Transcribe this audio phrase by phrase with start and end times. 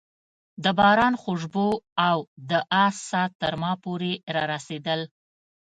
[0.63, 1.67] د باران خوشبو
[2.07, 2.17] او
[2.49, 2.51] د
[2.85, 5.01] آس ساه تر ما پورې رارسېدل.